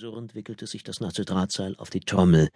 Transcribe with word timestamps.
Surrend 0.00 0.34
wickelte 0.34 0.66
sich 0.66 0.82
das 0.82 1.00
nasse 1.00 1.26
Drahtseil 1.26 1.74
auf 1.76 1.90
die 1.90 2.00
Trommel. 2.00 2.48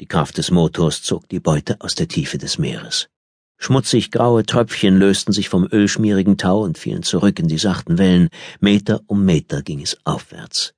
Die 0.00 0.06
Kraft 0.06 0.38
des 0.38 0.50
Motors 0.50 1.02
zog 1.02 1.28
die 1.28 1.40
Beute 1.40 1.76
aus 1.82 1.94
der 1.94 2.08
Tiefe 2.08 2.38
des 2.38 2.56
Meeres. 2.56 3.10
Schmutzig 3.58 4.10
graue 4.10 4.46
Tröpfchen 4.46 4.96
lösten 4.96 5.32
sich 5.32 5.50
vom 5.50 5.68
ölschmierigen 5.70 6.38
Tau 6.38 6.62
und 6.62 6.78
fielen 6.78 7.02
zurück 7.02 7.38
in 7.38 7.48
die 7.48 7.58
sachten 7.58 7.98
Wellen. 7.98 8.30
Meter 8.60 9.02
um 9.08 9.26
Meter 9.26 9.60
ging 9.60 9.82
es 9.82 9.98
aufwärts. 10.04 10.72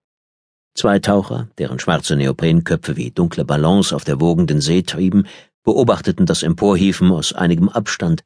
Zwei 0.75 0.99
Taucher, 0.99 1.51
deren 1.57 1.79
schwarze 1.79 2.17
Neoprenköpfe 2.17 2.97
wie 2.97 3.13
dunkle 3.13 3.45
Ballons 3.45 3.93
auf 3.93 4.03
der 4.03 4.21
wogenden 4.21 4.61
See 4.61 4.83
trieben, 4.83 5.25
beobachteten 5.63 6.27
das 6.27 6.43
Emporhieven 6.43 7.13
aus 7.13 7.33
einigem 7.33 7.69
Abstand. 7.69 8.25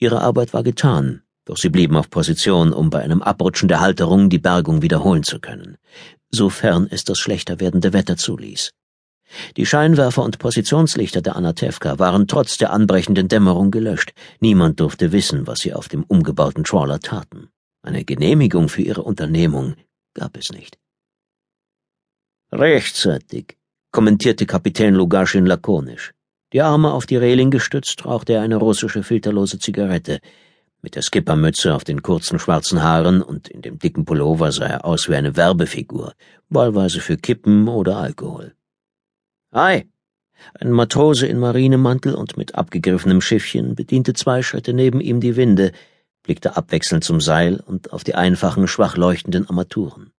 Ihre 0.00 0.20
Arbeit 0.20 0.52
war 0.52 0.64
getan, 0.64 1.22
doch 1.50 1.56
sie 1.56 1.68
blieben 1.68 1.96
auf 1.96 2.10
Position, 2.10 2.72
um 2.72 2.90
bei 2.90 3.00
einem 3.00 3.22
Abrutschen 3.22 3.66
der 3.66 3.80
Halterung 3.80 4.30
die 4.30 4.38
Bergung 4.38 4.82
wiederholen 4.82 5.24
zu 5.24 5.40
können, 5.40 5.78
sofern 6.30 6.86
es 6.88 7.02
das 7.02 7.18
schlechter 7.18 7.58
werdende 7.58 7.92
Wetter 7.92 8.16
zuließ. 8.16 8.70
Die 9.56 9.66
Scheinwerfer 9.66 10.22
und 10.22 10.38
Positionslichter 10.38 11.22
der 11.22 11.34
Anatevka 11.34 11.98
waren 11.98 12.28
trotz 12.28 12.56
der 12.56 12.72
anbrechenden 12.72 13.26
Dämmerung 13.26 13.72
gelöscht. 13.72 14.12
Niemand 14.38 14.78
durfte 14.78 15.10
wissen, 15.10 15.48
was 15.48 15.58
sie 15.58 15.74
auf 15.74 15.88
dem 15.88 16.04
umgebauten 16.04 16.62
Trawler 16.62 17.00
taten. 17.00 17.48
Eine 17.82 18.04
Genehmigung 18.04 18.68
für 18.68 18.82
ihre 18.82 19.02
Unternehmung 19.02 19.74
gab 20.14 20.36
es 20.36 20.52
nicht. 20.52 20.78
Rechtzeitig, 22.52 23.56
kommentierte 23.90 24.46
Kapitän 24.46 24.94
Lugaschin 24.94 25.46
lakonisch. 25.46 26.12
Die 26.52 26.62
Arme 26.62 26.92
auf 26.92 27.06
die 27.06 27.16
Reling 27.16 27.50
gestützt 27.50 28.04
rauchte 28.04 28.34
er 28.34 28.42
eine 28.42 28.56
russische 28.56 29.02
filterlose 29.02 29.58
Zigarette. 29.58 30.20
Mit 30.82 30.94
der 30.96 31.02
Skippermütze 31.02 31.74
auf 31.74 31.84
den 31.84 32.02
kurzen 32.02 32.38
schwarzen 32.38 32.82
Haaren 32.82 33.20
und 33.20 33.48
in 33.48 33.60
dem 33.60 33.78
dicken 33.78 34.06
Pullover 34.06 34.50
sah 34.50 34.66
er 34.66 34.84
aus 34.86 35.10
wie 35.10 35.14
eine 35.14 35.36
Werbefigur, 35.36 36.14
wahlweise 36.48 37.00
für 37.00 37.18
Kippen 37.18 37.68
oder 37.68 37.98
Alkohol. 37.98 38.54
Hi! 39.52 39.90
Ein 40.58 40.70
Matrose 40.70 41.26
in 41.26 41.38
Marinemantel 41.38 42.14
und 42.14 42.38
mit 42.38 42.54
abgegriffenem 42.54 43.20
Schiffchen 43.20 43.74
bediente 43.74 44.14
zwei 44.14 44.42
Schritte 44.42 44.72
neben 44.72 45.02
ihm 45.02 45.20
die 45.20 45.36
Winde, 45.36 45.72
blickte 46.22 46.56
abwechselnd 46.56 47.04
zum 47.04 47.20
Seil 47.20 47.60
und 47.60 47.92
auf 47.92 48.02
die 48.02 48.14
einfachen, 48.14 48.66
schwach 48.66 48.96
leuchtenden 48.96 49.46
Armaturen. 49.46 50.12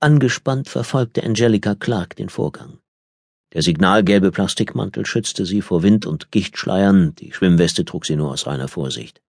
Angespannt 0.00 0.68
verfolgte 0.68 1.22
Angelica 1.22 1.76
Clark 1.76 2.16
den 2.16 2.28
Vorgang. 2.28 2.78
Der 3.52 3.62
signalgelbe 3.62 4.32
Plastikmantel 4.32 5.06
schützte 5.06 5.46
sie 5.46 5.62
vor 5.62 5.84
Wind 5.84 6.06
und 6.06 6.32
Gichtschleiern, 6.32 7.14
die 7.14 7.32
Schwimmweste 7.32 7.84
trug 7.84 8.04
sie 8.04 8.16
nur 8.16 8.32
aus 8.32 8.48
reiner 8.48 8.68
Vorsicht. 8.68 9.22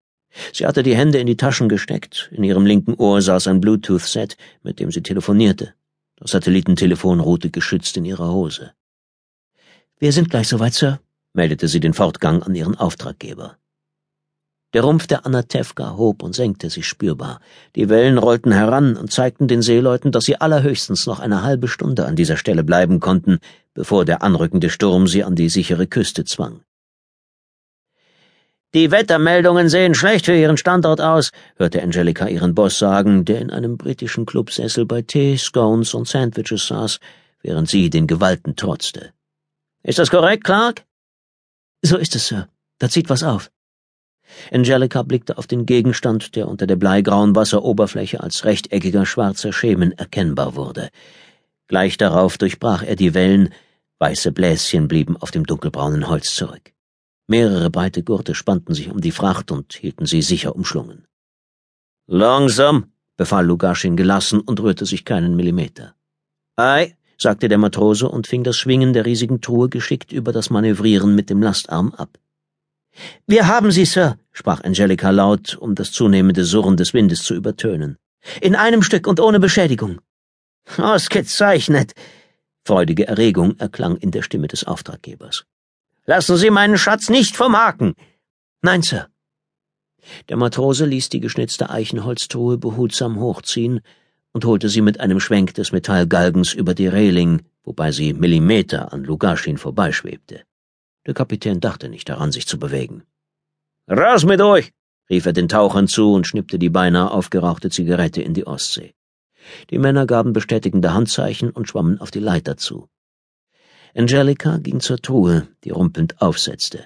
Sie 0.53 0.65
hatte 0.65 0.83
die 0.83 0.95
Hände 0.95 1.19
in 1.19 1.27
die 1.27 1.37
Taschen 1.37 1.69
gesteckt, 1.69 2.29
in 2.31 2.43
ihrem 2.43 2.65
linken 2.65 2.93
Ohr 2.93 3.21
saß 3.21 3.47
ein 3.47 3.61
Bluetooth-Set, 3.61 4.37
mit 4.63 4.79
dem 4.79 4.91
sie 4.91 5.01
telefonierte. 5.01 5.73
Das 6.17 6.31
Satellitentelefon 6.31 7.19
ruhte 7.19 7.49
geschützt 7.49 7.97
in 7.97 8.05
ihrer 8.05 8.31
Hose. 8.31 8.73
Wir 9.99 10.11
sind 10.11 10.29
gleich 10.29 10.47
soweit, 10.47 10.73
Sir, 10.73 10.99
meldete 11.33 11.67
sie 11.67 11.79
den 11.79 11.93
Fortgang 11.93 12.43
an 12.43 12.55
ihren 12.55 12.75
Auftraggeber. 12.75 13.57
Der 14.73 14.83
Rumpf 14.83 15.07
der 15.07 15.25
Anatevka 15.25 15.97
hob 15.97 16.21
und 16.21 16.35
senkte 16.35 16.69
sich 16.69 16.85
spürbar. 16.85 17.41
Die 17.75 17.89
Wellen 17.89 18.19
rollten 18.19 18.51
heran 18.51 18.97
und 18.97 19.11
zeigten 19.11 19.47
den 19.47 19.63
Seeleuten, 19.63 20.11
dass 20.11 20.25
sie 20.25 20.39
allerhöchstens 20.39 21.07
noch 21.07 21.19
eine 21.19 21.41
halbe 21.41 21.67
Stunde 21.67 22.05
an 22.05 22.15
dieser 22.15 22.37
Stelle 22.37 22.63
bleiben 22.63 22.99
konnten, 22.99 23.39
bevor 23.73 24.05
der 24.05 24.21
anrückende 24.21 24.69
Sturm 24.69 25.07
sie 25.07 25.23
an 25.23 25.35
die 25.35 25.49
sichere 25.49 25.87
Küste 25.87 26.23
zwang. 26.23 26.61
Die 28.75 28.91
Wettermeldungen 28.91 29.67
sehen 29.67 29.95
schlecht 29.95 30.25
für 30.25 30.35
Ihren 30.35 30.57
Standort 30.57 31.01
aus, 31.01 31.31
hörte 31.55 31.81
Angelika 31.81 32.27
ihren 32.27 32.53
Boss 32.53 32.77
sagen, 32.77 33.25
der 33.25 33.41
in 33.41 33.49
einem 33.49 33.77
britischen 33.77 34.27
Clubsessel 34.27 34.85
bei 34.85 35.01
Tee, 35.01 35.37
Scones 35.37 35.95
und 35.95 36.07
Sandwiches 36.07 36.67
saß, 36.67 36.99
während 37.41 37.67
sie 37.67 37.89
den 37.89 38.05
Gewalten 38.05 38.55
trotzte. 38.55 39.11
Ist 39.81 39.97
das 39.97 40.11
korrekt, 40.11 40.43
Clark? 40.43 40.85
So 41.81 41.97
ist 41.97 42.15
es, 42.15 42.27
Sir. 42.27 42.47
Da 42.77 42.89
zieht 42.89 43.09
was 43.09 43.23
auf. 43.23 43.49
Angelika 44.51 45.01
blickte 45.01 45.39
auf 45.39 45.47
den 45.47 45.65
Gegenstand, 45.65 46.35
der 46.35 46.47
unter 46.47 46.67
der 46.67 46.75
bleigrauen 46.75 47.35
Wasseroberfläche 47.35 48.21
als 48.21 48.45
rechteckiger 48.45 49.07
schwarzer 49.07 49.51
Schemen 49.51 49.93
erkennbar 49.93 50.55
wurde. 50.55 50.89
Gleich 51.67 51.97
darauf 51.97 52.37
durchbrach 52.37 52.83
er 52.83 52.95
die 52.95 53.15
Wellen, 53.15 53.51
weiße 53.97 54.31
Bläschen 54.31 54.87
blieben 54.87 55.17
auf 55.17 55.31
dem 55.31 55.47
dunkelbraunen 55.47 56.07
Holz 56.07 56.35
zurück. 56.35 56.71
Mehrere 57.29 57.69
breite 57.69 58.01
Gurte 58.01 58.33
spannten 58.33 58.73
sich 58.73 58.89
um 58.89 59.01
die 59.01 59.11
Fracht 59.11 59.51
und 59.51 59.73
hielten 59.73 60.07
sie 60.07 60.23
sicher 60.23 60.55
umschlungen. 60.55 61.05
Langsam, 62.07 62.91
befahl 63.17 63.45
Lugaschin 63.45 63.95
gelassen 63.95 64.39
und 64.39 64.59
rührte 64.59 64.87
sich 64.87 65.05
keinen 65.05 65.35
Millimeter. 65.35 65.93
Ei, 66.55 66.95
sagte 67.19 67.47
der 67.47 67.59
Matrose 67.59 68.09
und 68.09 68.25
fing 68.25 68.43
das 68.43 68.57
Schwingen 68.57 68.93
der 68.93 69.05
riesigen 69.05 69.41
Truhe 69.41 69.69
geschickt 69.69 70.11
über 70.11 70.31
das 70.31 70.49
Manövrieren 70.49 71.13
mit 71.13 71.29
dem 71.29 71.43
Lastarm 71.43 71.93
ab. 71.93 72.17
Wir 73.27 73.47
haben 73.47 73.71
sie, 73.71 73.85
Sir, 73.85 74.17
sprach 74.31 74.63
Angelica 74.63 75.11
laut, 75.11 75.55
um 75.55 75.75
das 75.75 75.91
zunehmende 75.91 76.43
Surren 76.43 76.77
des 76.77 76.95
Windes 76.95 77.21
zu 77.21 77.35
übertönen. 77.35 77.97
In 78.41 78.55
einem 78.55 78.81
Stück 78.81 79.05
und 79.05 79.19
ohne 79.19 79.39
Beschädigung. 79.39 80.01
Ausgezeichnet. 80.77 81.93
Freudige 82.65 83.07
Erregung 83.07 83.55
erklang 83.59 83.97
in 83.97 84.09
der 84.09 84.23
Stimme 84.23 84.47
des 84.47 84.63
Auftraggebers. 84.63 85.45
Lassen 86.09 86.37
Sie 86.37 86.49
meinen 86.49 86.79
Schatz 86.79 87.11
nicht 87.11 87.37
vom 87.37 87.55
Haken. 87.55 87.93
Nein, 88.63 88.81
Sir. 88.81 89.09
Der 90.27 90.37
Matrose 90.37 90.87
ließ 90.87 91.09
die 91.09 91.19
geschnitzte 91.19 91.69
Eichenholztruhe 91.69 92.57
behutsam 92.57 93.19
hochziehen 93.19 93.81
und 94.31 94.43
holte 94.43 94.69
sie 94.69 94.81
mit 94.81 94.99
einem 94.99 95.19
Schwenk 95.19 95.53
des 95.53 95.71
Metallgalgens 95.71 96.53
über 96.53 96.73
die 96.73 96.87
Reling, 96.87 97.43
wobei 97.63 97.91
sie 97.91 98.13
Millimeter 98.13 98.91
an 98.91 99.03
Lugaschin 99.03 99.59
vorbeischwebte. 99.59 100.41
Der 101.05 101.13
Kapitän 101.13 101.59
dachte 101.59 101.89
nicht 101.89 102.09
daran, 102.09 102.31
sich 102.31 102.47
zu 102.47 102.57
bewegen. 102.57 103.03
Raus 103.87 104.25
mit 104.25 104.41
euch! 104.41 104.71
rief 105.11 105.27
er 105.27 105.33
den 105.33 105.47
Tauchern 105.47 105.87
zu 105.87 106.13
und 106.13 106.25
schnippte 106.25 106.57
die 106.57 106.71
beinahe 106.71 107.11
aufgerauchte 107.11 107.69
Zigarette 107.69 108.23
in 108.23 108.33
die 108.33 108.47
Ostsee. 108.47 108.95
Die 109.69 109.77
Männer 109.77 110.07
gaben 110.07 110.33
bestätigende 110.33 110.91
Handzeichen 110.91 111.51
und 111.51 111.69
schwammen 111.69 112.01
auf 112.01 112.09
die 112.09 112.19
Leiter 112.19 112.57
zu. 112.57 112.89
Angelica 113.95 114.57
ging 114.57 114.79
zur 114.79 114.97
Truhe, 114.97 115.47
die 115.63 115.71
rumpelnd 115.71 116.21
aufsetzte. 116.21 116.85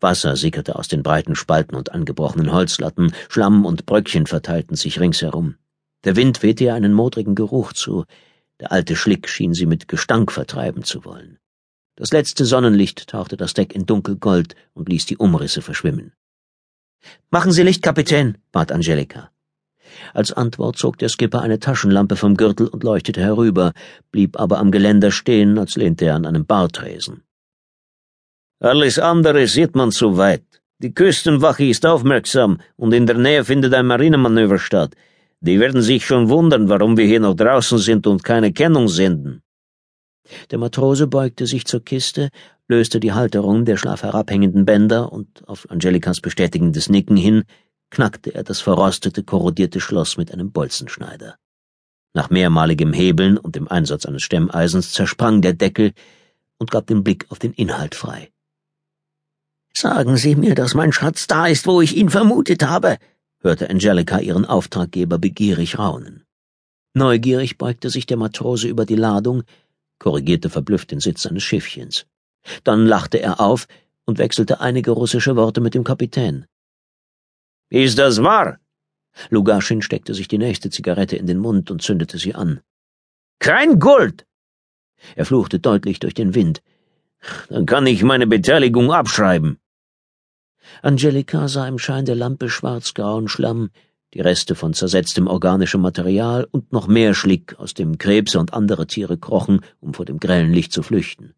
Wasser 0.00 0.36
sickerte 0.36 0.76
aus 0.76 0.88
den 0.88 1.02
breiten 1.02 1.34
Spalten 1.34 1.76
und 1.76 1.92
angebrochenen 1.92 2.52
Holzlatten, 2.52 3.12
Schlamm 3.28 3.64
und 3.64 3.86
Bröckchen 3.86 4.26
verteilten 4.26 4.76
sich 4.76 5.00
ringsherum. 5.00 5.56
Der 6.04 6.16
Wind 6.16 6.42
wehte 6.42 6.64
ihr 6.64 6.74
einen 6.74 6.92
modrigen 6.92 7.34
Geruch 7.34 7.72
zu, 7.72 8.04
der 8.60 8.72
alte 8.72 8.96
Schlick 8.96 9.28
schien 9.28 9.54
sie 9.54 9.66
mit 9.66 9.88
Gestank 9.88 10.32
vertreiben 10.32 10.82
zu 10.82 11.04
wollen. 11.04 11.38
Das 11.94 12.12
letzte 12.12 12.44
Sonnenlicht 12.44 13.08
tauchte 13.08 13.36
das 13.36 13.54
Deck 13.54 13.74
in 13.74 13.86
dunkelgold 13.86 14.54
und 14.74 14.88
ließ 14.88 15.06
die 15.06 15.16
Umrisse 15.16 15.62
verschwimmen. 15.62 16.12
Machen 17.30 17.52
Sie 17.52 17.62
Licht, 17.62 17.82
Kapitän, 17.82 18.38
bat 18.52 18.72
Angelika. 18.72 19.30
Als 20.14 20.32
Antwort 20.32 20.76
zog 20.76 20.98
der 20.98 21.08
Skipper 21.08 21.40
eine 21.40 21.58
Taschenlampe 21.58 22.16
vom 22.16 22.36
Gürtel 22.36 22.68
und 22.68 22.84
leuchtete 22.84 23.20
herüber, 23.20 23.72
blieb 24.12 24.38
aber 24.38 24.58
am 24.58 24.70
Geländer 24.70 25.10
stehen, 25.10 25.58
als 25.58 25.76
lehnte 25.76 26.06
er 26.06 26.16
an 26.16 26.26
einem 26.26 26.46
Bartresen. 26.46 27.22
Alles 28.60 28.98
andere 28.98 29.46
sieht 29.46 29.74
man 29.74 29.92
zu 29.92 30.16
weit. 30.16 30.44
Die 30.78 30.94
Küstenwache 30.94 31.64
ist 31.64 31.86
aufmerksam 31.86 32.58
und 32.76 32.92
in 32.92 33.06
der 33.06 33.18
Nähe 33.18 33.44
findet 33.44 33.74
ein 33.74 33.86
Marinemanöver 33.86 34.58
statt. 34.58 34.94
Die 35.40 35.60
werden 35.60 35.82
sich 35.82 36.06
schon 36.06 36.28
wundern, 36.28 36.68
warum 36.68 36.96
wir 36.96 37.06
hier 37.06 37.20
noch 37.20 37.34
draußen 37.34 37.78
sind 37.78 38.06
und 38.06 38.24
keine 38.24 38.52
Kennung 38.52 38.88
senden. 38.88 39.42
Der 40.50 40.58
Matrose 40.58 41.06
beugte 41.06 41.46
sich 41.46 41.66
zur 41.66 41.84
Kiste, 41.84 42.30
löste 42.68 43.00
die 43.00 43.12
Halterung 43.12 43.64
der 43.64 43.76
schlafherabhängenden 43.76 44.64
Bänder 44.64 45.12
und 45.12 45.46
auf 45.46 45.70
Angelikas 45.70 46.20
bestätigendes 46.20 46.88
Nicken 46.88 47.16
hin 47.16 47.44
knackte 47.90 48.34
er 48.34 48.44
das 48.44 48.60
verrostete, 48.60 49.22
korrodierte 49.22 49.80
Schloss 49.80 50.16
mit 50.16 50.32
einem 50.32 50.52
Bolzenschneider. 50.52 51.36
Nach 52.14 52.30
mehrmaligem 52.30 52.92
Hebeln 52.92 53.36
und 53.36 53.56
dem 53.56 53.68
Einsatz 53.68 54.06
eines 54.06 54.22
Stemmeisens 54.22 54.92
zersprang 54.92 55.42
der 55.42 55.52
Deckel 55.52 55.92
und 56.58 56.70
gab 56.70 56.86
den 56.86 57.04
Blick 57.04 57.26
auf 57.28 57.38
den 57.38 57.52
Inhalt 57.52 57.94
frei. 57.94 58.30
Sagen 59.74 60.16
Sie 60.16 60.34
mir, 60.34 60.54
dass 60.54 60.74
mein 60.74 60.92
Schatz 60.92 61.26
da 61.26 61.46
ist, 61.46 61.66
wo 61.66 61.82
ich 61.82 61.94
ihn 61.94 62.08
vermutet 62.08 62.62
habe, 62.62 62.96
hörte 63.40 63.68
Angelica 63.68 64.18
ihren 64.18 64.46
Auftraggeber 64.46 65.18
begierig 65.18 65.78
raunen. 65.78 66.24
Neugierig 66.94 67.58
beugte 67.58 67.90
sich 67.90 68.06
der 68.06 68.16
Matrose 68.16 68.68
über 68.68 68.86
die 68.86 68.96
Ladung, 68.96 69.42
korrigierte 69.98 70.48
verblüfft 70.48 70.90
den 70.92 71.00
Sitz 71.00 71.22
seines 71.22 71.42
Schiffchens. 71.42 72.06
Dann 72.64 72.86
lachte 72.86 73.20
er 73.20 73.40
auf 73.40 73.68
und 74.06 74.16
wechselte 74.16 74.60
einige 74.60 74.92
russische 74.92 75.36
Worte 75.36 75.60
mit 75.60 75.74
dem 75.74 75.84
Kapitän. 75.84 76.46
Ist 77.68 77.98
das 77.98 78.22
wahr? 78.22 78.58
Lugaschin 79.30 79.82
steckte 79.82 80.14
sich 80.14 80.28
die 80.28 80.38
nächste 80.38 80.70
Zigarette 80.70 81.16
in 81.16 81.26
den 81.26 81.38
Mund 81.38 81.70
und 81.70 81.82
zündete 81.82 82.18
sie 82.18 82.34
an. 82.34 82.60
Kein 83.38 83.78
Gold! 83.78 84.26
Er 85.16 85.26
fluchte 85.26 85.58
deutlich 85.58 85.98
durch 85.98 86.14
den 86.14 86.34
Wind. 86.34 86.62
Dann 87.48 87.66
kann 87.66 87.86
ich 87.86 88.02
meine 88.02 88.26
Beteiligung 88.26 88.92
abschreiben. 88.92 89.58
Angelika 90.82 91.48
sah 91.48 91.66
im 91.66 91.78
Schein 91.78 92.04
der 92.04 92.14
Lampe 92.14 92.48
schwarzgrauen 92.48 93.28
Schlamm, 93.28 93.70
die 94.14 94.20
Reste 94.20 94.54
von 94.54 94.72
zersetztem 94.72 95.26
organischem 95.26 95.80
Material 95.80 96.46
und 96.50 96.72
noch 96.72 96.86
mehr 96.86 97.14
Schlick, 97.14 97.58
aus 97.58 97.74
dem 97.74 97.98
Krebse 97.98 98.38
und 98.38 98.54
andere 98.54 98.86
Tiere 98.86 99.18
krochen, 99.18 99.60
um 99.80 99.94
vor 99.94 100.04
dem 100.04 100.18
grellen 100.18 100.52
Licht 100.52 100.72
zu 100.72 100.82
flüchten. 100.82 101.34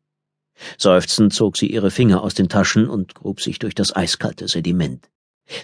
Seufzend 0.77 1.33
zog 1.33 1.57
sie 1.57 1.71
ihre 1.71 1.91
Finger 1.91 2.23
aus 2.23 2.35
den 2.35 2.49
Taschen 2.49 2.89
und 2.89 3.15
grub 3.15 3.41
sich 3.41 3.59
durch 3.59 3.75
das 3.75 3.95
eiskalte 3.95 4.49
Sediment. 4.49 5.09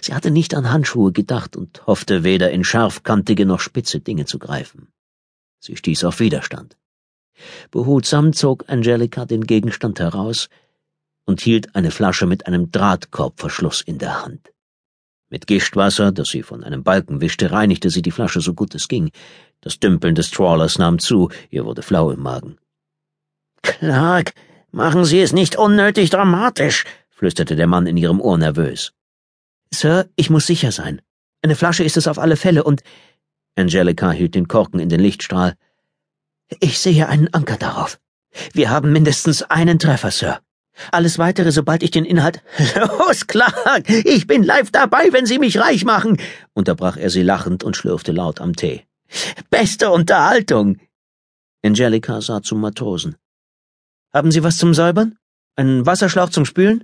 Sie 0.01 0.13
hatte 0.13 0.31
nicht 0.31 0.53
an 0.55 0.71
Handschuhe 0.71 1.11
gedacht 1.11 1.55
und 1.55 1.85
hoffte 1.85 2.23
weder 2.23 2.51
in 2.51 2.63
scharfkantige 2.63 3.45
noch 3.45 3.59
spitze 3.59 3.99
Dinge 3.99 4.25
zu 4.25 4.39
greifen. 4.39 4.87
Sie 5.59 5.75
stieß 5.75 6.03
auf 6.03 6.19
Widerstand. 6.19 6.77
Behutsam 7.71 8.33
zog 8.33 8.65
Angelika 8.67 9.25
den 9.25 9.45
Gegenstand 9.45 9.99
heraus 9.99 10.49
und 11.25 11.41
hielt 11.41 11.75
eine 11.75 11.91
Flasche 11.91 12.25
mit 12.25 12.47
einem 12.47 12.71
Drahtkorbverschluss 12.71 13.81
in 13.81 13.97
der 13.97 14.23
Hand. 14.23 14.51
Mit 15.29 15.47
Gischtwasser, 15.47 16.11
das 16.11 16.29
sie 16.29 16.43
von 16.43 16.63
einem 16.63 16.83
Balken 16.83 17.19
wischte, 17.19 17.51
reinigte 17.51 17.89
sie 17.89 18.01
die 18.01 18.11
Flasche 18.11 18.41
so 18.41 18.53
gut 18.53 18.75
es 18.75 18.87
ging. 18.87 19.11
Das 19.59 19.79
Dümpeln 19.79 20.15
des 20.15 20.29
Trawlers 20.29 20.77
nahm 20.77 20.99
zu, 20.99 21.29
ihr 21.49 21.65
wurde 21.65 21.81
flau 21.81 22.11
im 22.11 22.21
Magen. 22.21 22.57
Clark, 23.63 24.33
machen 24.71 25.03
Sie 25.03 25.19
es 25.19 25.33
nicht 25.33 25.55
unnötig 25.55 26.11
dramatisch, 26.11 26.85
flüsterte 27.09 27.55
der 27.55 27.65
Mann 27.65 27.87
in 27.87 27.97
ihrem 27.97 28.21
Ohr 28.21 28.37
nervös. 28.37 28.93
Sir, 29.79 30.09
ich 30.15 30.29
muss 30.29 30.47
sicher 30.47 30.71
sein. 30.71 31.01
Eine 31.41 31.55
Flasche 31.55 31.83
ist 31.83 31.97
es 31.97 32.07
auf 32.07 32.19
alle 32.19 32.37
Fälle 32.37 32.63
und 32.63 32.81
Angelica 33.55 34.11
hielt 34.11 34.35
den 34.35 34.47
Korken 34.47 34.79
in 34.79 34.89
den 34.89 34.99
Lichtstrahl. 34.99 35.55
Ich 36.59 36.79
sehe 36.79 37.07
einen 37.07 37.33
Anker 37.33 37.57
darauf. 37.57 37.99
Wir 38.53 38.69
haben 38.69 38.91
mindestens 38.91 39.43
einen 39.43 39.79
Treffer, 39.79 40.11
Sir. 40.11 40.39
Alles 40.91 41.17
weitere, 41.17 41.51
sobald 41.51 41.83
ich 41.83 41.91
den 41.91 42.05
Inhalt. 42.05 42.43
Los, 42.75 43.27
Clark! 43.27 43.89
Ich 43.89 44.27
bin 44.27 44.43
live 44.43 44.71
dabei, 44.71 45.13
wenn 45.13 45.25
Sie 45.25 45.39
mich 45.39 45.57
reich 45.57 45.85
machen! 45.85 46.17
unterbrach 46.53 46.97
er 46.97 47.09
sie 47.09 47.23
lachend 47.23 47.63
und 47.63 47.77
schlürfte 47.77 48.11
laut 48.11 48.41
am 48.41 48.55
Tee. 48.55 48.83
Beste 49.49 49.89
Unterhaltung! 49.91 50.77
Angelica 51.63 52.21
sah 52.21 52.41
zum 52.41 52.59
Matrosen. 52.59 53.15
Haben 54.13 54.31
Sie 54.31 54.43
was 54.43 54.57
zum 54.57 54.73
Säubern? 54.73 55.17
Einen 55.55 55.85
Wasserschlauch 55.85 56.29
zum 56.29 56.45
Spülen? 56.45 56.83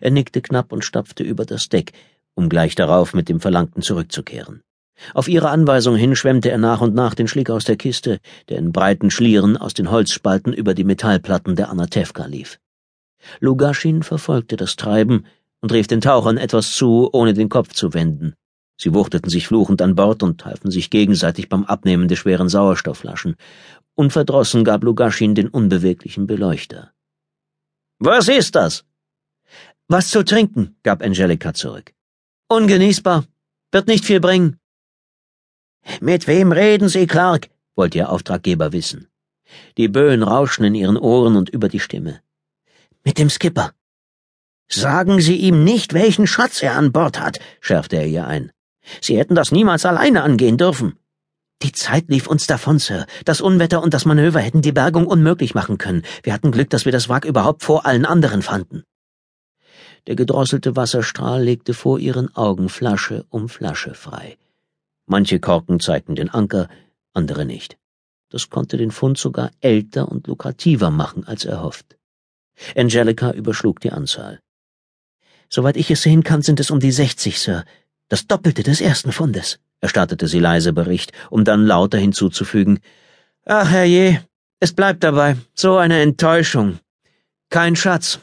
Er 0.00 0.10
nickte 0.10 0.40
knapp 0.40 0.72
und 0.72 0.84
stapfte 0.84 1.22
über 1.22 1.44
das 1.44 1.68
Deck, 1.68 1.92
um 2.34 2.48
gleich 2.48 2.74
darauf 2.74 3.14
mit 3.14 3.28
dem 3.28 3.40
Verlangten 3.40 3.82
zurückzukehren. 3.82 4.62
Auf 5.14 5.28
ihre 5.28 5.48
Anweisung 5.48 5.96
hin 5.96 6.14
schwemmte 6.14 6.50
er 6.50 6.58
nach 6.58 6.80
und 6.80 6.94
nach 6.94 7.14
den 7.14 7.26
Schlick 7.26 7.50
aus 7.50 7.64
der 7.64 7.76
Kiste, 7.76 8.20
der 8.48 8.58
in 8.58 8.72
breiten 8.72 9.10
Schlieren 9.10 9.56
aus 9.56 9.74
den 9.74 9.90
Holzspalten 9.90 10.52
über 10.52 10.74
die 10.74 10.84
Metallplatten 10.84 11.56
der 11.56 11.70
Anatevka 11.70 12.26
lief. 12.26 12.58
Lugaschin 13.40 14.02
verfolgte 14.02 14.56
das 14.56 14.76
Treiben 14.76 15.24
und 15.60 15.72
rief 15.72 15.86
den 15.86 16.00
Tauchern 16.00 16.36
etwas 16.36 16.72
zu, 16.72 17.08
ohne 17.12 17.34
den 17.34 17.48
Kopf 17.48 17.72
zu 17.72 17.92
wenden. 17.94 18.34
Sie 18.76 18.94
wuchteten 18.94 19.28
sich 19.28 19.46
fluchend 19.46 19.82
an 19.82 19.94
Bord 19.94 20.22
und 20.22 20.44
halfen 20.44 20.70
sich 20.70 20.88
gegenseitig 20.88 21.48
beim 21.50 21.64
Abnehmen 21.64 22.08
der 22.08 22.16
schweren 22.16 22.48
Sauerstoffflaschen. 22.48 23.36
Unverdrossen 23.94 24.64
gab 24.64 24.82
Lugaschin 24.84 25.34
den 25.34 25.48
unbeweglichen 25.48 26.26
Beleuchter. 26.26 26.92
Was 27.98 28.28
ist 28.28 28.54
das? 28.54 28.84
Was 29.92 30.08
zu 30.08 30.22
trinken, 30.22 30.76
gab 30.84 31.02
Angelika 31.02 31.52
zurück. 31.52 31.92
Ungenießbar. 32.46 33.24
Wird 33.72 33.88
nicht 33.88 34.04
viel 34.04 34.20
bringen. 34.20 34.60
Mit 36.00 36.28
wem 36.28 36.52
reden 36.52 36.88
Sie, 36.88 37.08
Clark? 37.08 37.48
wollte 37.74 37.98
Ihr 37.98 38.08
Auftraggeber 38.08 38.72
wissen. 38.72 39.08
Die 39.78 39.88
Böen 39.88 40.22
rauschten 40.22 40.64
in 40.64 40.76
ihren 40.76 40.96
Ohren 40.96 41.34
und 41.34 41.50
über 41.50 41.68
die 41.68 41.80
Stimme. 41.80 42.20
Mit 43.02 43.18
dem 43.18 43.30
Skipper. 43.30 43.72
Sagen 44.68 45.20
Sie 45.20 45.34
ihm 45.34 45.64
nicht, 45.64 45.92
welchen 45.92 46.28
Schatz 46.28 46.62
er 46.62 46.76
an 46.76 46.92
Bord 46.92 47.18
hat, 47.18 47.40
schärfte 47.60 47.96
er 47.96 48.06
ihr 48.06 48.28
ein. 48.28 48.52
Sie 49.00 49.18
hätten 49.18 49.34
das 49.34 49.50
niemals 49.50 49.84
alleine 49.84 50.22
angehen 50.22 50.56
dürfen. 50.56 51.00
Die 51.62 51.72
Zeit 51.72 52.04
lief 52.06 52.28
uns 52.28 52.46
davon, 52.46 52.78
Sir. 52.78 53.06
Das 53.24 53.40
Unwetter 53.40 53.82
und 53.82 53.92
das 53.92 54.04
Manöver 54.04 54.38
hätten 54.38 54.62
die 54.62 54.70
Bergung 54.70 55.08
unmöglich 55.08 55.56
machen 55.56 55.78
können. 55.78 56.04
Wir 56.22 56.32
hatten 56.32 56.52
Glück, 56.52 56.70
dass 56.70 56.84
wir 56.84 56.92
das 56.92 57.08
Wrack 57.08 57.24
überhaupt 57.24 57.64
vor 57.64 57.86
allen 57.86 58.06
anderen 58.06 58.42
fanden. 58.42 58.84
Der 60.06 60.16
gedrosselte 60.16 60.76
Wasserstrahl 60.76 61.42
legte 61.42 61.74
vor 61.74 61.98
ihren 61.98 62.34
Augen 62.34 62.68
Flasche 62.68 63.24
um 63.28 63.48
Flasche 63.48 63.94
frei. 63.94 64.38
Manche 65.06 65.40
Korken 65.40 65.80
zeigten 65.80 66.14
den 66.14 66.30
Anker, 66.30 66.68
andere 67.12 67.44
nicht. 67.44 67.76
Das 68.30 68.48
konnte 68.48 68.76
den 68.76 68.92
Fund 68.92 69.18
sogar 69.18 69.50
älter 69.60 70.08
und 70.08 70.26
lukrativer 70.26 70.90
machen 70.90 71.24
als 71.26 71.44
erhofft. 71.44 71.96
Angelica 72.76 73.32
überschlug 73.32 73.80
die 73.80 73.90
Anzahl. 73.90 74.40
Soweit 75.48 75.76
ich 75.76 75.90
es 75.90 76.02
sehen 76.02 76.22
kann, 76.22 76.42
sind 76.42 76.60
es 76.60 76.70
um 76.70 76.78
die 76.78 76.92
sechzig, 76.92 77.40
Sir. 77.40 77.64
Das 78.08 78.26
Doppelte 78.26 78.62
des 78.62 78.80
ersten 78.80 79.12
Fundes, 79.12 79.58
erstattete 79.80 80.28
sie 80.28 80.38
leise 80.38 80.72
Bericht, 80.72 81.12
um 81.28 81.44
dann 81.44 81.66
lauter 81.66 81.98
hinzuzufügen. 81.98 82.78
Ach, 83.44 83.68
herrje, 83.68 84.24
es 84.60 84.72
bleibt 84.72 85.02
dabei. 85.02 85.36
So 85.54 85.76
eine 85.76 86.00
Enttäuschung. 86.00 86.78
Kein 87.48 87.74
Schatz, 87.74 88.20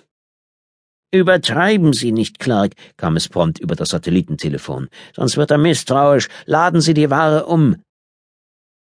Übertreiben 1.11 1.93
Sie 1.93 2.11
nicht, 2.11 2.37
Clark, 2.39 2.73
kam 2.97 3.15
es 3.15 3.29
prompt 3.29 3.59
über 3.59 3.75
das 3.75 3.89
Satellitentelefon. 3.89 4.89
Sonst 5.15 5.37
wird 5.37 5.51
er 5.51 5.57
misstrauisch. 5.57 6.27
Laden 6.45 6.81
Sie 6.81 6.93
die 6.93 7.09
Ware 7.09 7.45
um. 7.45 7.77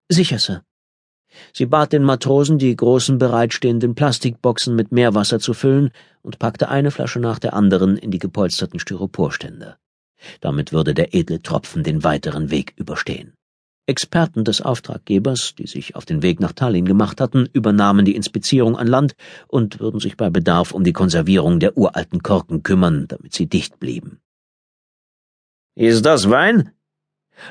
Sicher, 0.10 0.39
Sir. 0.39 0.63
Sie 1.54 1.68
bat 1.68 1.94
den 1.94 2.04
Matrosen, 2.04 2.57
die 2.57 2.75
großen 2.75 3.19
bereitstehenden 3.19 3.94
Plastikboxen 3.94 4.75
mit 4.75 4.92
Meerwasser 4.92 5.39
zu 5.39 5.54
füllen 5.54 5.92
und 6.22 6.39
packte 6.39 6.69
eine 6.69 6.92
Flasche 6.92 7.19
nach 7.19 7.39
der 7.39 7.54
anderen 7.54 7.98
in 7.98 8.10
die 8.10 8.19
gepolsterten 8.19 8.80
Styroporständer. 8.80 9.78
Damit 10.42 10.71
würde 10.71 10.94
der 10.95 11.13
edle 11.13 11.42
Tropfen 11.42 11.83
den 11.83 12.04
weiteren 12.04 12.50
Weg 12.50 12.74
überstehen. 12.78 13.34
Experten 13.87 14.43
des 14.43 14.61
Auftraggebers, 14.61 15.53
die 15.55 15.67
sich 15.67 15.95
auf 15.95 16.05
den 16.05 16.23
Weg 16.23 16.39
nach 16.39 16.53
Tallinn 16.53 16.85
gemacht 16.85 17.21
hatten, 17.21 17.47
übernahmen 17.53 18.05
die 18.05 18.15
Inspizierung 18.15 18.75
an 18.75 18.87
Land 18.87 19.15
und 19.47 19.79
würden 19.79 19.99
sich 19.99 20.17
bei 20.17 20.29
Bedarf 20.29 20.71
um 20.71 20.83
die 20.83 20.93
Konservierung 20.93 21.59
der 21.59 21.77
uralten 21.77 22.23
Korken 22.23 22.63
kümmern, 22.63 23.07
damit 23.07 23.33
sie 23.33 23.47
dicht 23.47 23.79
blieben. 23.79 24.19
Ist 25.75 26.05
das 26.05 26.29
Wein? 26.29 26.71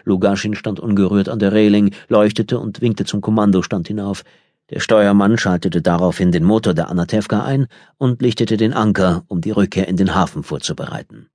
Lugaschin 0.05 0.55
stand 0.55 0.81
ungerührt 0.81 1.29
an 1.29 1.39
der 1.39 1.53
Reling, 1.53 1.95
leuchtete 2.09 2.59
und 2.59 2.81
winkte 2.81 3.05
zum 3.05 3.21
Kommandostand 3.21 3.87
hinauf. 3.87 4.25
Der 4.71 4.81
Steuermann 4.81 5.37
schaltete 5.37 5.83
daraufhin 5.83 6.33
den 6.33 6.43
Motor 6.43 6.75
der 6.75 6.89
Anatevka 6.89 7.45
ein 7.45 7.67
und 7.99 8.23
lichtete 8.23 8.57
den 8.57 8.73
Anker, 8.73 9.25
um 9.29 9.41
die 9.41 9.51
Rückkehr 9.51 9.87
in 9.89 9.97
den 9.97 10.15
Hafen 10.15 10.43
vorzubereiten. 10.43 11.29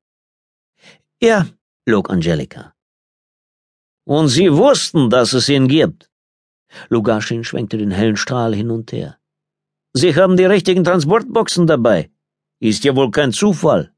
Ja, 1.21 1.45
log 1.85 2.09
Angelika. 2.09 2.73
Und 4.09 4.29
Sie 4.29 4.51
wussten, 4.51 5.11
dass 5.11 5.33
es 5.33 5.50
ihn 5.50 5.67
gibt. 5.67 6.09
Lugaschin 6.89 7.44
schwenkte 7.44 7.77
den 7.77 7.91
hellen 7.91 8.17
Strahl 8.17 8.56
hin 8.56 8.71
und 8.71 8.91
her. 8.91 9.19
Sie 9.94 10.16
haben 10.16 10.35
die 10.35 10.45
richtigen 10.45 10.83
Transportboxen 10.83 11.68
dabei. 11.68 12.09
Ist 12.59 12.83
ja 12.85 12.95
wohl 12.95 13.11
kein 13.11 13.33
Zufall. 13.33 13.94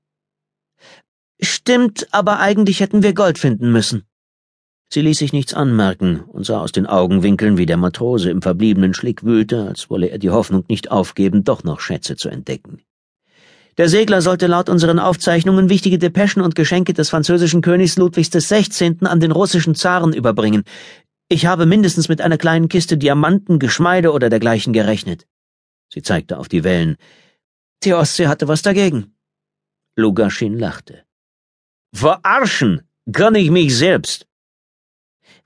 Stimmt, 1.41 2.09
aber 2.11 2.41
eigentlich 2.41 2.81
hätten 2.81 3.03
wir 3.03 3.13
Gold 3.13 3.37
finden 3.39 3.71
müssen. 3.71 4.03
Sie 4.91 5.01
ließ 5.01 5.17
sich 5.17 5.31
nichts 5.31 5.53
anmerken 5.53 6.19
und 6.19 6.45
sah 6.45 6.59
aus 6.59 6.73
den 6.73 6.87
Augenwinkeln, 6.87 7.57
wie 7.57 7.65
der 7.65 7.77
Matrose 7.77 8.29
im 8.31 8.41
verbliebenen 8.41 8.93
Schlick 8.93 9.23
wühlte, 9.23 9.65
als 9.65 9.89
wolle 9.89 10.07
er 10.07 10.17
die 10.17 10.29
Hoffnung 10.29 10.65
nicht 10.67 10.91
aufgeben, 10.91 11.45
doch 11.45 11.63
noch 11.63 11.79
Schätze 11.79 12.17
zu 12.17 12.27
entdecken. 12.27 12.81
Der 13.77 13.87
Segler 13.87 14.21
sollte 14.21 14.47
laut 14.47 14.69
unseren 14.69 14.99
Aufzeichnungen 14.99 15.69
wichtige 15.69 15.97
Depeschen 15.97 16.41
und 16.41 16.55
Geschenke 16.55 16.93
des 16.93 17.09
französischen 17.09 17.61
Königs 17.61 17.97
Ludwigs 17.97 18.29
XVI. 18.29 18.97
an 19.01 19.19
den 19.19 19.31
russischen 19.31 19.75
Zaren 19.75 20.13
überbringen. 20.13 20.63
Ich 21.29 21.45
habe 21.45 21.65
mindestens 21.65 22.09
mit 22.09 22.19
einer 22.19 22.37
kleinen 22.37 22.67
Kiste 22.67 22.97
Diamanten, 22.97 23.59
Geschmeide 23.59 24.11
oder 24.11 24.29
dergleichen 24.29 24.73
gerechnet. 24.73 25.25
Sie 25.87 26.01
zeigte 26.01 26.37
auf 26.37 26.49
die 26.49 26.63
Wellen. 26.63 26.97
Die 27.83 27.93
Ostsee 27.93 28.27
hatte 28.27 28.47
was 28.47 28.61
dagegen. 28.61 29.15
Lugaschin 29.95 30.57
lachte. 30.57 31.03
Verarschen 31.93 32.81
kann 33.11 33.35
ich 33.35 33.49
mich 33.49 33.77
selbst. 33.77 34.27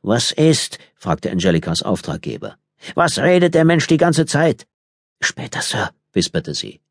Was 0.01 0.31
ist? 0.31 0.79
fragte 0.95 1.31
Angelikas 1.31 1.83
Auftraggeber. 1.83 2.57
Was 2.95 3.17
redet 3.19 3.53
der 3.53 3.65
Mensch 3.65 3.87
die 3.87 3.97
ganze 3.97 4.25
Zeit? 4.25 4.67
Später, 5.21 5.61
Sir, 5.61 5.91
wisperte 6.13 6.53
sie. 6.53 6.81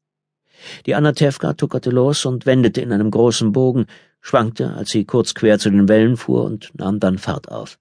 Die 0.87 0.95
Anatevka 0.95 1.55
tuckerte 1.55 1.91
los 1.91 2.25
und 2.25 2.47
wendete 2.47 2.81
in 2.81 2.93
einem 2.93 3.11
großen 3.11 3.53
Bogen, 3.53 3.87
schwankte, 4.21 4.75
als 4.75 4.91
sie 4.91 5.05
kurz 5.05 5.35
quer 5.35 5.59
zu 5.59 5.71
den 5.71 5.89
Wellen 5.89 6.17
fuhr 6.17 6.45
und 6.45 6.71
nahm 6.75 7.01
dann 7.01 7.19
Fahrt 7.19 7.51
auf. 7.51 7.79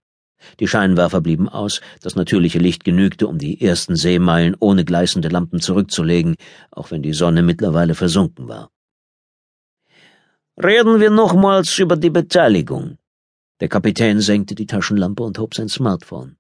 Die 0.60 0.68
Scheinwerfer 0.68 1.22
blieben 1.22 1.48
aus, 1.48 1.82
das 2.02 2.16
natürliche 2.16 2.60
Licht 2.60 2.84
genügte, 2.84 3.28
um 3.28 3.38
die 3.38 3.62
ersten 3.62 3.96
Seemeilen 3.96 4.56
ohne 4.60 4.84
gleißende 4.84 5.30
Lampen 5.30 5.62
zurückzulegen, 5.62 6.36
auch 6.72 6.92
wenn 6.92 7.02
die 7.02 7.14
Sonne 7.14 7.44
mittlerweile 7.44 7.96
versunken 7.96 8.48
war. 8.48 8.70
Reden 10.62 11.00
wir 11.00 11.10
nochmals 11.10 11.78
über 11.80 11.96
die 11.96 12.10
Beteiligung. 12.10 12.98
Der 13.60 13.70
Kapitän 13.70 14.20
senkte 14.20 14.56
die 14.56 14.68
Taschenlampe 14.68 15.24
und 15.24 15.40
hob 15.40 15.56
sein 15.56 15.70
Smartphone. 15.70 16.36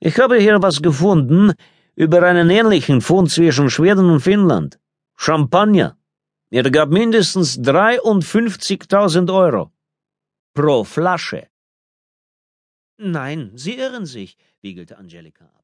Ich 0.00 0.18
habe 0.18 0.38
hier 0.38 0.60
was 0.62 0.82
gefunden 0.82 1.52
über 1.94 2.22
einen 2.22 2.50
ähnlichen 2.50 3.00
Fund 3.00 3.30
zwischen 3.30 3.70
Schweden 3.70 4.10
und 4.10 4.20
Finnland. 4.20 4.78
Champagner. 5.16 5.98
Er 6.50 6.70
gab 6.70 6.90
mindestens 6.90 7.58
53.000 7.58 9.32
Euro. 9.34 9.72
Pro 10.54 10.84
Flasche. 10.84 11.48
Nein, 12.98 13.52
Sie 13.54 13.76
irren 13.76 14.06
sich, 14.06 14.36
wiegelte 14.62 14.96
Angelika 14.96 15.44
ab. 15.44 15.54